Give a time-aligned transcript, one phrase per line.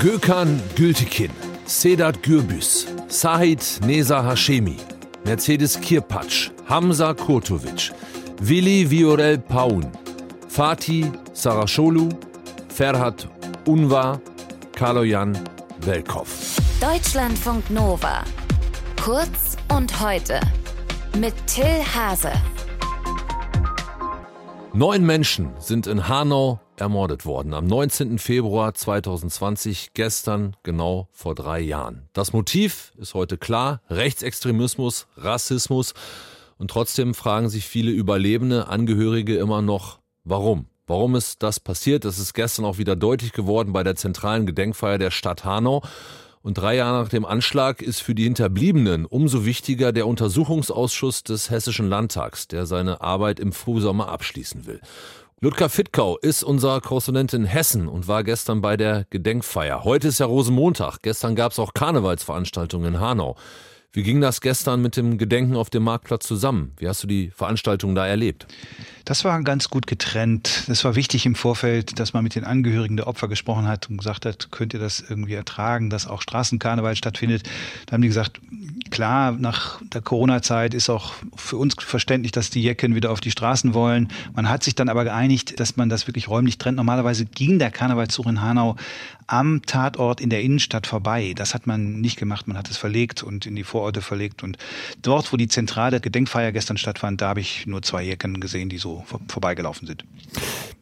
[0.00, 1.30] Gökhan Gültekin,
[1.66, 4.76] Sedat Gürbüz, Sahid Neza Hashemi,
[5.24, 7.92] Mercedes Kirpatsch, Hamza Kurtovic,
[8.38, 9.84] Willi Viorel Paun,
[10.48, 12.08] Fatih Sarasholu,
[12.68, 13.28] Ferhat
[13.66, 14.20] Unvar,
[14.76, 15.36] Kaloyan
[15.86, 16.26] Welkow.
[16.80, 18.24] Deutschlandfunk Nova.
[19.04, 20.40] Kurz und heute.
[21.18, 22.32] Mit Till Hase.
[24.72, 27.54] Neun Menschen sind in Hanau ermordet worden.
[27.54, 28.18] Am 19.
[28.18, 32.08] Februar 2020, gestern genau vor drei Jahren.
[32.12, 33.82] Das Motiv ist heute klar.
[33.90, 35.94] Rechtsextremismus, Rassismus.
[36.58, 40.66] Und trotzdem fragen sich viele Überlebende, Angehörige immer noch, warum?
[40.86, 42.04] Warum ist das passiert?
[42.04, 45.82] Das ist gestern auch wieder deutlich geworden bei der zentralen Gedenkfeier der Stadt Hanau.
[46.40, 51.50] Und drei Jahre nach dem Anschlag ist für die Hinterbliebenen umso wichtiger der Untersuchungsausschuss des
[51.50, 54.80] Hessischen Landtags, der seine Arbeit im Frühsommer abschließen will.
[55.40, 59.84] Ludger Fittkau ist unser Korrespondent in Hessen und war gestern bei der Gedenkfeier.
[59.84, 60.98] Heute ist ja Rosenmontag.
[61.02, 63.36] Gestern gab es auch Karnevalsveranstaltungen in Hanau.
[63.92, 66.72] Wie ging das gestern mit dem Gedenken auf dem Marktplatz zusammen?
[66.76, 68.46] Wie hast du die Veranstaltung da erlebt?
[69.06, 70.64] Das war ganz gut getrennt.
[70.66, 73.96] Das war wichtig im Vorfeld, dass man mit den Angehörigen der Opfer gesprochen hat und
[73.96, 77.48] gesagt hat, könnt ihr das irgendwie ertragen, dass auch Straßenkarneval stattfindet.
[77.86, 78.42] Da haben die gesagt,
[78.90, 83.30] klar, nach der Corona-Zeit ist auch für uns verständlich, dass die Jecken wieder auf die
[83.30, 84.08] Straßen wollen.
[84.34, 86.76] Man hat sich dann aber geeinigt, dass man das wirklich räumlich trennt.
[86.76, 88.76] Normalerweise ging der Karnevalszug in Hanau
[89.26, 91.32] am Tatort in der Innenstadt vorbei.
[91.36, 92.48] Das hat man nicht gemacht.
[92.48, 94.42] Man hat es verlegt und in die Vororte verlegt.
[94.42, 94.58] Und
[95.02, 98.78] dort, wo die zentrale Gedenkfeier gestern stattfand, da habe ich nur zwei Jecken gesehen, die
[98.78, 100.04] so vorbeigelaufen sind.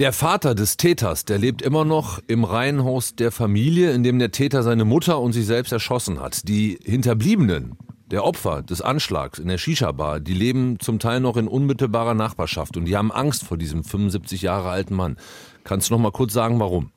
[0.00, 4.32] Der Vater des Täters, der lebt immer noch im Reihenhaus der Familie, in dem der
[4.32, 6.48] Täter seine Mutter und sich selbst erschossen hat.
[6.48, 7.76] Die Hinterbliebenen,
[8.10, 12.76] der Opfer des Anschlags in der Shisha-Bar, die leben zum Teil noch in unmittelbarer Nachbarschaft
[12.76, 15.16] und die haben Angst vor diesem 75 Jahre alten Mann.
[15.62, 16.90] Kannst du noch mal kurz sagen, warum?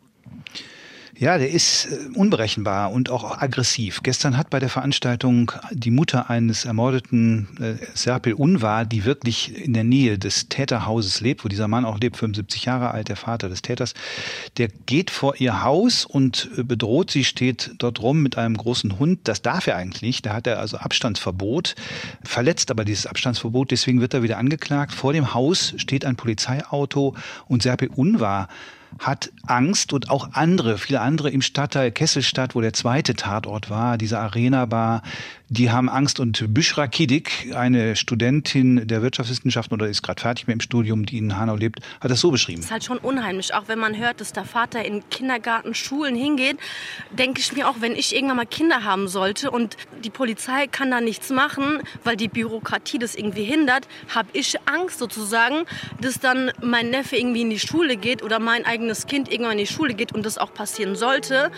[1.15, 4.01] Ja, der ist äh, unberechenbar und auch aggressiv.
[4.01, 9.73] Gestern hat bei der Veranstaltung die Mutter eines ermordeten äh, Serpil Unvar, die wirklich in
[9.73, 13.47] der Nähe des Täterhauses lebt, wo dieser Mann auch lebt, 75 Jahre alt, der Vater
[13.47, 13.93] des Täters,
[14.57, 18.97] der geht vor ihr Haus und äh, bedroht sie, steht dort rum mit einem großen
[18.97, 19.19] Hund.
[19.25, 20.23] Das darf er eigentlich.
[20.23, 21.75] Da hat er also Abstandsverbot,
[22.23, 24.93] verletzt aber dieses Abstandsverbot, deswegen wird er wieder angeklagt.
[24.93, 27.15] Vor dem Haus steht ein Polizeiauto
[27.47, 28.47] und Serpil Unvar
[28.99, 33.97] hat Angst und auch andere, viele andere im Stadtteil Kesselstadt, wo der zweite Tatort war,
[33.97, 35.01] diese Arena-Bar,
[35.53, 36.19] die haben Angst.
[36.19, 41.17] Und Büschra Kidik, eine Studentin der Wirtschaftswissenschaften oder ist gerade fertig mit dem Studium, die
[41.17, 42.59] in Hanau lebt, hat das so beschrieben.
[42.59, 46.15] Es ist halt schon unheimlich, auch wenn man hört, dass der Vater in Kindergarten, Schulen
[46.15, 46.57] hingeht,
[47.11, 50.91] denke ich mir auch, wenn ich irgendwann mal Kinder haben sollte und die Polizei kann
[50.91, 55.65] da nichts machen, weil die Bürokratie das irgendwie hindert, habe ich Angst sozusagen,
[56.01, 59.65] dass dann mein Neffe irgendwie in die Schule geht oder mein eigenes Kind irgendwann in
[59.65, 61.51] die Schule geht und das auch passieren sollte,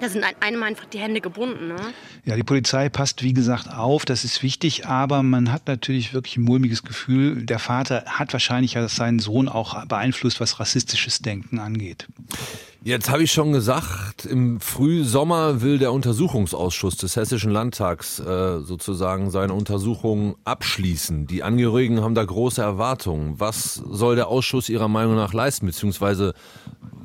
[0.00, 1.68] da sind einem einfach die Hände gebunden.
[1.68, 1.76] Ne?
[2.24, 6.36] Ja, die Polizei passt, wie gesagt, auf, das ist wichtig, aber man hat natürlich wirklich
[6.36, 7.46] ein mulmiges Gefühl.
[7.46, 12.06] Der Vater hat wahrscheinlich seinen Sohn auch beeinflusst, was rassistisches Denken angeht.
[12.86, 19.30] Jetzt habe ich schon gesagt, im Frühsommer will der Untersuchungsausschuss des Hessischen Landtags äh, sozusagen
[19.30, 21.26] seine Untersuchung abschließen.
[21.26, 23.40] Die Angehörigen haben da große Erwartungen.
[23.40, 26.34] Was soll der Ausschuss Ihrer Meinung nach leisten, beziehungsweise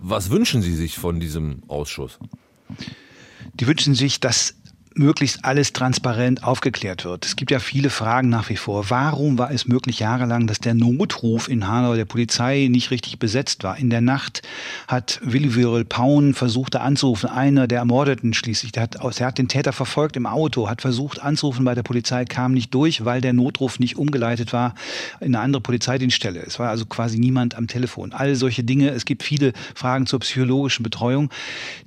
[0.01, 2.19] was wünschen Sie sich von diesem Ausschuss?
[3.53, 4.56] Die wünschen sich, dass
[4.96, 7.26] möglichst alles transparent aufgeklärt wird.
[7.26, 8.90] Es gibt ja viele Fragen nach wie vor.
[8.90, 13.64] Warum war es möglich jahrelang, dass der Notruf in Hanau der Polizei nicht richtig besetzt
[13.64, 13.78] war?
[13.78, 14.42] In der Nacht
[14.88, 18.72] hat Willi Virel Paun versucht, da anzurufen, einer der Ermordeten schließlich.
[18.72, 22.26] Der hat, der hat den Täter verfolgt im Auto, hat versucht anzurufen bei der Polizei,
[22.26, 24.76] kam nicht durch, weil der Notruf nicht umgeleitet war
[25.20, 26.42] in eine andere Polizeidienststelle.
[26.42, 28.12] Es war also quasi niemand am Telefon.
[28.12, 28.90] All solche Dinge.
[28.90, 31.30] Es gibt viele Fragen zur psychologischen Betreuung.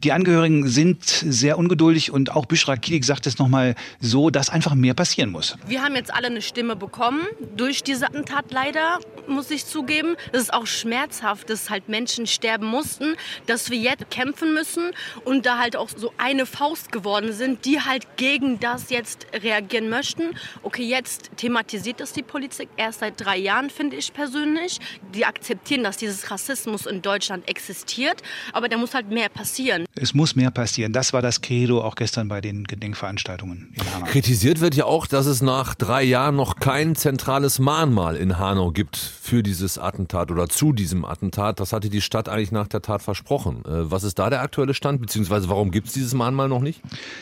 [0.05, 4.75] Die Angehörigen sind sehr ungeduldig und auch Bishra Politik sagt es nochmal so, dass einfach
[4.75, 5.57] mehr passieren muss.
[5.67, 7.23] Wir haben jetzt alle eine Stimme bekommen
[7.57, 10.15] durch diese Attentat leider, muss ich zugeben.
[10.33, 13.15] Es ist auch schmerzhaft, dass halt Menschen sterben mussten,
[13.47, 14.91] dass wir jetzt kämpfen müssen
[15.25, 19.89] und da halt auch so eine Faust geworden sind, die halt gegen das jetzt reagieren
[19.89, 20.35] möchten.
[20.63, 24.81] Okay, jetzt thematisiert das die Politik erst seit drei Jahren, finde ich persönlich.
[25.15, 28.21] Die akzeptieren, dass dieses Rassismus in Deutschland existiert,
[28.53, 29.87] aber da muss halt mehr passieren.
[29.95, 30.93] Es muss mehr passieren.
[30.93, 34.07] Das war das Credo auch gestern bei den Gedenkveranstaltungen in Hanau.
[34.07, 38.73] Kritisiert wird ja auch, dass es nach drei Jahren noch kein zentrales Mahnmal in Hanau
[38.73, 41.61] gibt für dieses Attentat oder zu diesem Attentat.
[41.61, 43.65] Das hatte die Stadt eigentlich nach der Tat versprochen.
[43.65, 46.81] Äh, was ist da der aktuelle Stand, beziehungsweise warum gibt es dieses Mahnmal noch nicht?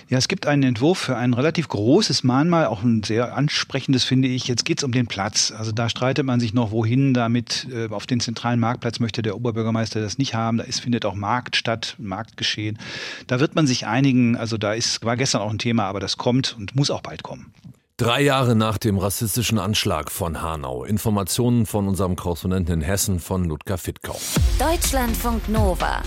[0.09, 4.29] Ja, es gibt einen Entwurf für ein relativ großes Mahnmal, auch ein sehr ansprechendes, finde
[4.29, 4.49] ich.
[4.49, 5.53] Jetzt geht es um den Platz.
[5.55, 7.67] Also da streitet man sich noch, wohin damit.
[7.71, 10.57] Äh, auf den zentralen Marktplatz möchte der Oberbürgermeister das nicht haben.
[10.57, 12.79] Da ist, findet auch Markt statt, Marktgeschehen.
[13.27, 14.37] Da wird man sich einigen.
[14.37, 17.23] Also da ist, war gestern auch ein Thema, aber das kommt und muss auch bald
[17.23, 17.53] kommen.
[17.97, 20.85] Drei Jahre nach dem rassistischen Anschlag von Hanau.
[20.85, 24.19] Informationen von unserem Korrespondenten in Hessen von Ludger Fittkau.
[24.59, 26.01] Deutschlandfunk Nova.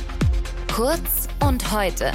[0.73, 2.11] Kurz und heute.